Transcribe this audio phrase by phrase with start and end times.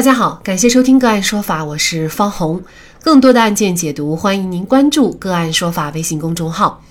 [0.00, 2.62] 大家好，感谢收听个案说法，我是方红。
[3.02, 6.82] 更多的案件解读，欢迎您关注个案说法微信公众号。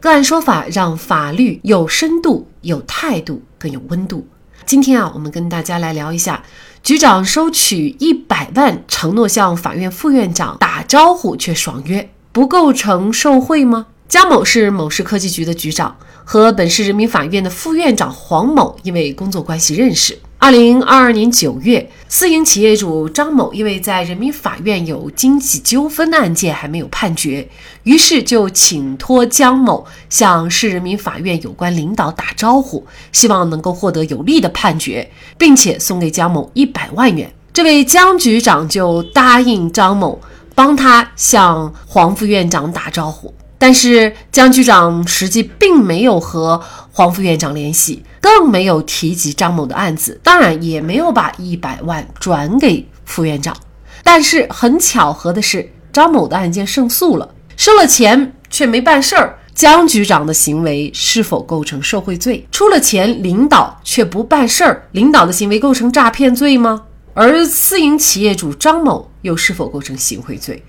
[0.00, 4.26] 个案说法让法律有深度、有态度、更有温度。
[4.64, 6.42] 今天啊，我们跟大家来聊一下，
[6.82, 13.88] 局长收取一百万，承诺向法院副院长打招呼却爽约，不构成受贿吗？
[14.08, 15.94] 江某是某市科技局的局长，
[16.24, 20.18] 和本市人民法院的副院长黄某因为工作关系认识。
[20.44, 27.48] 二零二二年九月，私营企业主张某因为在人民法院有经济纠纷的案件还没有判决，
[27.84, 37.32] 于是就请托江某向市人民法院有关领导打招呼，希望能够获得有利的判决，并且送给江某一百万元。
[37.54, 40.20] 这位江局长就答应张某
[40.54, 43.32] 帮他向黄副院长打招呼。
[43.56, 46.60] 但是江局长实际并没有和
[46.92, 53.54] 黄副院长联系，更没有提及张某的案子，当然也没有把一百万转给副院长。
[54.02, 59.38] 但是很巧合的是，张某的案件胜诉了，收了钱却没办事儿。
[59.54, 62.48] 江局长的行为是否构成受贿罪？
[62.50, 66.84] 出了钱，领导却不办事儿，领导的行为构成诈骗罪吗？
[67.12, 70.64] 而私营企业主张某又是否构成行贿罪？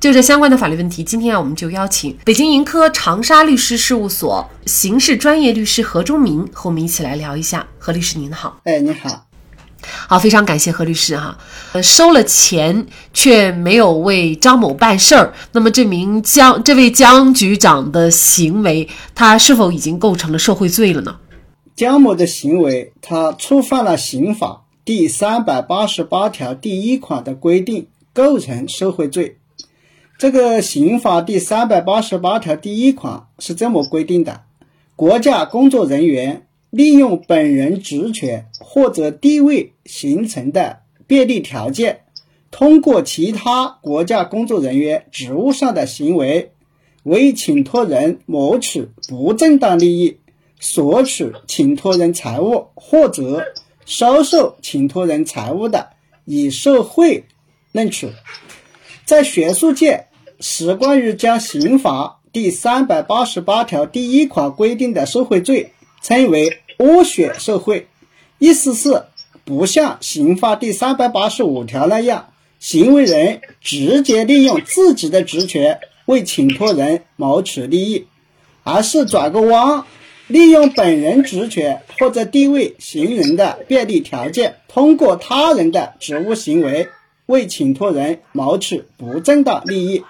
[0.00, 7.66] 就这相关的法律问题，今天啊，我们就邀请北京盈科长沙律师事务所刑事专业律师何忠明和我们一起来聊一下。
[7.78, 9.26] 何律师您好，哎，你好，
[10.06, 11.36] 好，非常感谢何律师哈。
[11.72, 21.16] 呃，收了钱却没有为张某办事儿，那么这名江这位江局长的行为，他是否已经构成了受贿罪了呢？
[21.74, 29.38] 江某的行为，他触犯了刑法第三百八十八条第一款的规定，构成受贿罪。
[30.18, 34.42] 这个刑法第三百八十八条第一款是这么规定的：
[34.96, 42.00] 国家工作人员利用本人职权或者地位形成的便利条件，
[42.50, 46.50] 通过其他国家工作人员职务上的行为，
[47.04, 50.18] 为请托人谋取不正当利益，
[50.58, 53.44] 索取请托人财物或者
[53.86, 55.90] 收受请托人财物的，
[56.24, 57.26] 以受贿
[57.70, 58.08] 论处。
[59.04, 60.06] 在学术界。
[60.40, 67.88] 是关于将刑法第三百八十八条第一款规定的受贿罪称为剥削受贿，
[68.38, 69.04] 意思是
[69.44, 72.28] 不像刑法第三百八十五条那样，
[72.60, 78.06] 行为人直接利用自己的职权为请托人谋取利益，
[78.62, 79.84] 而是转个弯，
[80.28, 86.88] 利用本人职权或者地位行人的便利条件，通过他人的职务行为
[87.26, 90.04] 为请托人谋取不正当利益。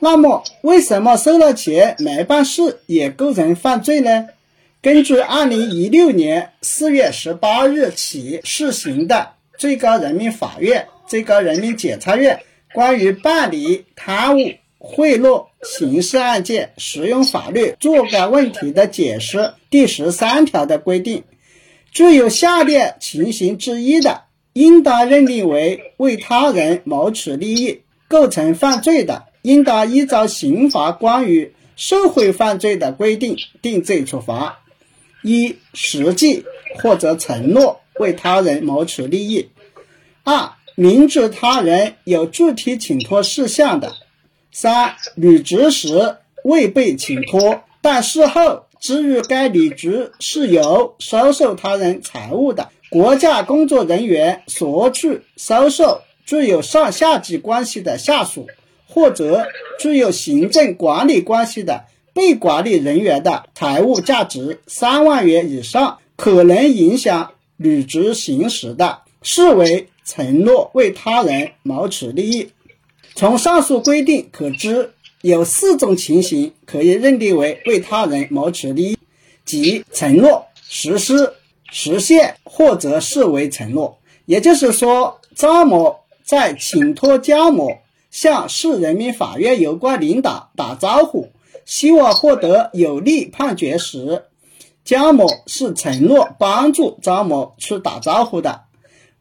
[0.00, 4.28] 那么，为什么收了钱没办事也构成犯罪呢？
[4.80, 12.40] 根据二零一六年四月十八日起施行的最高人民法院、最高人民检察院
[12.72, 21.24] 关于办理贪污贿赂刑事案件适用法律若干问题的解释第十三条的规定，
[21.90, 24.22] 具有下列情形之一的，
[24.52, 29.24] 应当认定为为他人谋取利益构成犯罪的。
[29.48, 34.60] 应当依照刑法关于受贿犯罪的规定定罪处罚：
[35.22, 36.44] 一、实际
[36.82, 39.46] 或者承诺为他人谋取利益；
[40.22, 43.92] 二、明知他人有具体请托事项的；
[44.52, 58.46] 三、履职时未被请托，但事后知于该履职是由收受他人财物的国家工作人员索取、收受具有上下级关系的下属。
[58.88, 59.46] 或者
[59.78, 61.84] 具有行政管理关系的
[62.14, 72.50] 被管理人员的财物价值三万元以上，可能影响履职行使的，视为承诺为他人谋取利益。
[73.14, 78.98] 从上述规定可知，有四种情形可以认定为为他人谋取利益，
[79.44, 81.34] 即承诺、实施、
[81.70, 83.98] 实现或者视为承诺。
[84.24, 87.78] 也就是说，张某在请托江某。
[88.10, 91.28] 向市人民法院有关领导打招呼，
[91.64, 94.24] 希望获得有利判决时，
[94.84, 98.62] 江某是承诺帮助张某去打招呼的。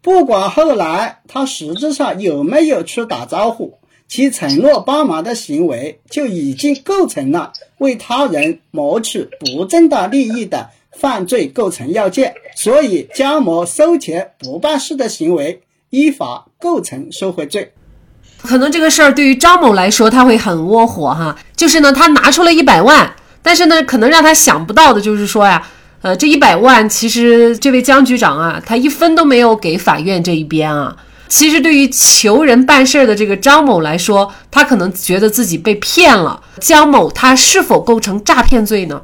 [0.00, 12.36] 不管后来他实质上有没有去打招呼，其承诺帮忙的行为就已经构成了为他人谋取不正当利益的犯罪构成要件。
[12.54, 17.72] 所以，江某收钱不办事的行为，依法构成受贿罪。
[18.42, 21.36] 可能这个事儿对于张某来说，他会很窝火哈。
[21.56, 25.66] 就是呢，他拿出了一百万，但是呢，可能让他想不到的就是说呀，
[26.02, 30.96] 呃，这一百万其实这位江局长啊，他一分都没有给法院这一边啊。
[31.28, 36.40] 其实对于求人办事的这个张某来说，他可能觉得自己被骗了。
[36.60, 39.02] 江某他是否构成诈骗罪呢？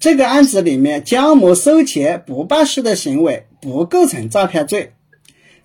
[0.00, 4.93] 这个案子里面，江某收钱不办事的行为不构成诈骗罪。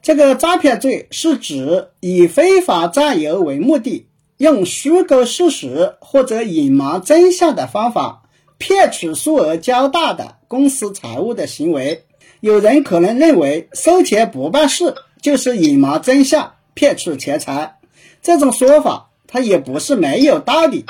[0.02, 4.08] 这个诈骗罪是指以非法占有为目的，
[4.38, 8.24] 用虚构事实或者隐瞒真相的方法
[8.58, 12.06] 骗取数额较大的公司财物的行为。
[12.40, 17.78] 有人可能认为收钱不办事就是隐瞒真相、骗取钱财，
[18.22, 20.86] 这种说法它也不是没有道理，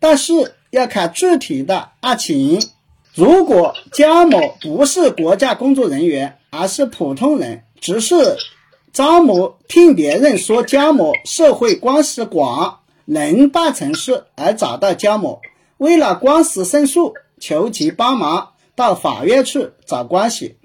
[0.00, 2.58] 但是要看具体的案情。
[3.14, 8.36] 如果江某不是国家工作人员，而是普通人，只是
[8.94, 15.40] 张某听别人说江某社会关系广，能办成事而找到江某，
[15.78, 20.58] 为了官司胜诉，求其帮忙到法院去找关系。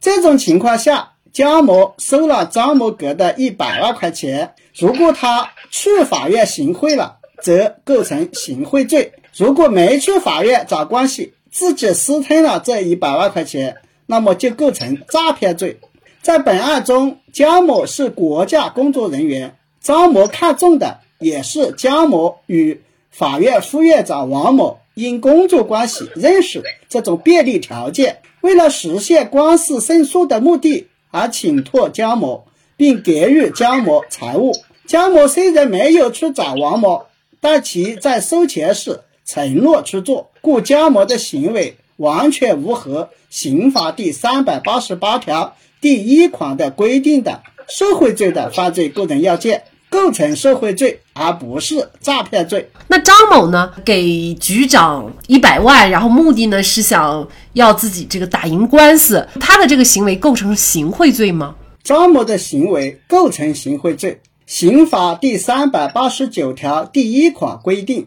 [0.00, 15.80] 这种情况下，江某收了张某给的一百万块钱，如果他去法院行贿了，则构成行贿罪；如果没去法院找关系，自己私吞了这一百万块钱，那么就构成诈骗罪。
[16.22, 28.18] 在本案中，江某是国家工作人员，张某看中的也是江某与法院副院长王某因工作关系认识这种便利条件。
[28.40, 32.46] 为了实现官司胜诉的目的而请托江某，
[32.76, 34.52] 并给予江某财物。
[34.86, 37.06] 江某虽然没有去找王某，
[37.40, 39.00] 但其在收钱时。
[39.26, 52.70] 承诺去做，故江某的行为完全符合刑法第三百八十八条第一款的规定的受贿罪的犯罪构成要件，构成受贿罪，而不是诈骗罪。
[52.88, 53.70] 那张某呢？
[53.84, 61.54] 给局长一百万，然后目的呢是想要自己这个打赢官司，他的这个行为构成行贿罪吗？
[61.82, 68.06] 张某的行为构成行贿罪，刑法第三百八十九条第一款规定。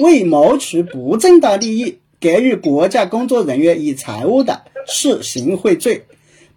[0.00, 6.04] 为谋取不正当利益，给予国家工作人员以财物的，是行贿罪。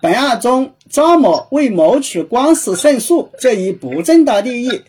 [0.01, 4.81] 本案中，张某为谋取官司胜诉这一不正当利益，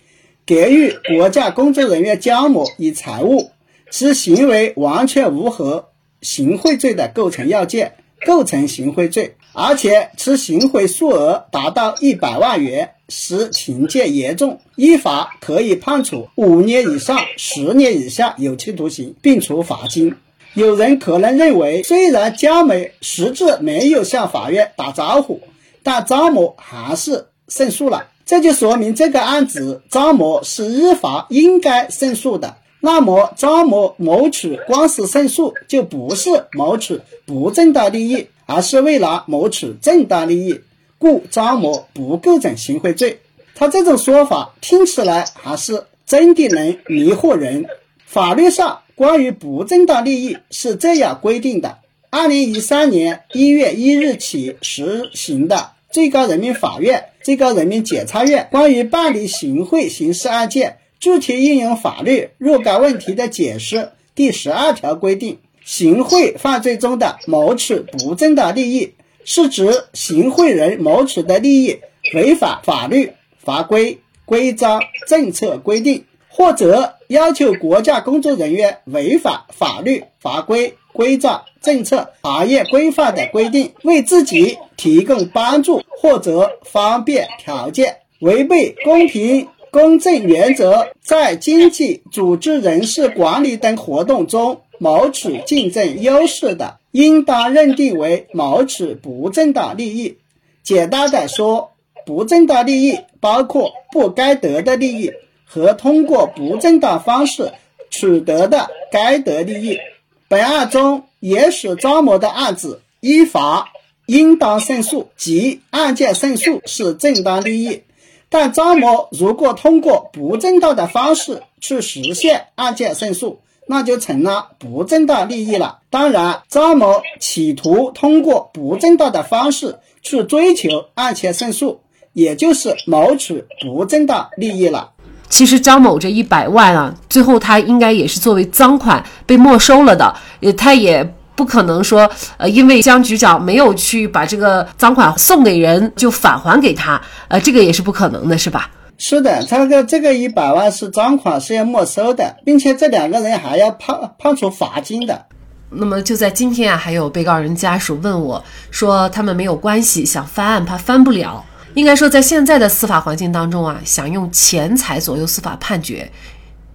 [0.46, 3.50] 给予国家工作人员江某以财物，
[3.90, 5.88] 其行为完全符合
[6.22, 9.34] 行贿罪的构成要件，构成行贿罪。
[9.52, 20.14] 而且其行贿数额达到一百万元，使情节严重，依法可以判处五年以上十年以下有期徒刑，并处罚金。
[20.54, 25.40] 有人可能认为，虽然江某实质没有向法院打招呼，
[25.82, 32.56] 但张某还是胜诉了，这就说明这个案子张某是依法应该胜诉的。
[32.80, 38.28] 那么张某谋取官司胜诉，就不是谋取不正当利益。
[38.52, 40.62] 而是为了谋取正当利益，
[40.98, 43.20] 故张某不构成行贿罪。
[43.54, 47.66] 他这种说法听起来还是真的能迷惑人。
[48.06, 51.78] 法律上关于不正当利益是这样规定的：
[52.10, 65.38] 二零一三年一月一日起实行的最高人民法院、最高人民检察院关于办理行贿刑事案件具体应用法律若干问题的解释第十二条规定。
[65.64, 68.92] 行贿犯罪中的谋取不正当利益，
[69.24, 71.78] 是指行贿人谋取的利益
[72.12, 94.60] 违反法律法规、规章、政策规定，或者要求国家工作人员违反法律法规、规章、政策、行业规范的规定，为自己提供帮助或者方便条件，违背公平公正原则，在经济、组织、人事管理等活动中。
[94.82, 100.16] 谋取竞争优势的，应当认定为谋取不正当利益。
[100.62, 101.72] 简单的说，
[102.06, 105.12] 不正当利益包括不该得的利益
[105.52, 107.52] 和通过不正当方式
[107.90, 109.80] 取得的该得利益。
[110.28, 113.72] 本案中，也使张某的案子依法
[114.06, 117.82] 应当胜诉，即案件胜诉是正当利益。
[118.28, 125.80] 但张某如果通过不正当的方式去实现案件胜诉，那就成了不正当利益了。
[125.90, 131.80] 当然，张某企图通过不正当的方式去追求案件胜诉，
[132.12, 134.92] 也就是谋取不正当利益了。
[135.30, 140.14] 其实张某这一百万啊，最后他应该也是作为赃款被没收了的。
[140.40, 141.02] 也，他也
[141.34, 147.00] 不可能说，呃，因为江局长没有去把这个赃款送给人，就返还给他。
[147.28, 148.68] 呃，这个也是不可能的，是吧？
[148.98, 155.24] 是的，这个这个一百万是赃款是要没收的，并且这两个人还要判判处罚金的。
[155.70, 161.42] 那么就在今天啊，还有被告人家属问我说，他们没有关系，想翻案怕翻不了。
[161.74, 166.10] 应该说，在现在的司法环境当中啊，想用钱财左右司法判决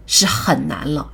[0.08, 1.08] 是很难了。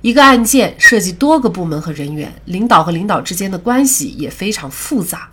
[0.00, 5.28] 一个案件涉及多个部门和人员，领导和领导之间的关系也非常复杂。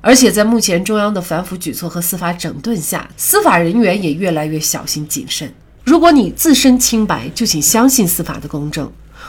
[0.00, 5.52] 而且在目前中央的反腐举措和司法整顿下，司法人员也越来越小心谨慎。
[5.84, 8.86] 如果你自身清白，就请相信司法的公正；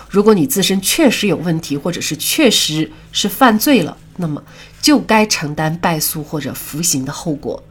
[0.10, 4.44] 如果你自身确实有问题，或者是确实是犯罪了，那么
[4.82, 7.64] 就该承担败诉或者服刑的后果。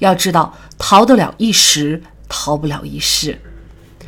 [0.00, 3.40] 要知道，逃得了一时，逃不了一世。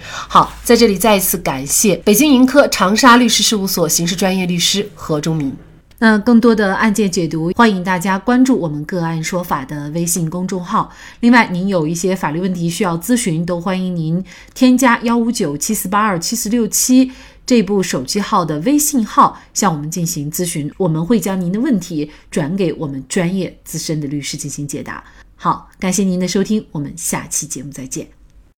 [0.05, 5.57] 好，在这里再一次感谢北京盈科长沙律师事务所刑事专业律师何忠明。
[5.99, 10.91] 那更多的案件解读，欢迎大家关注我们“个案说法”的微信公众号。
[11.21, 17.13] 另外，您有一些法律问题需要咨询，都欢迎您添加幺五九七四八二七四六七
[17.47, 25.05] 这部手机号的微信号向我们进行咨询，我们会将您的问题转给我们专业资深的律师进行解答。
[25.43, 28.09] 好，感谢您的收听，我们下期节目再见。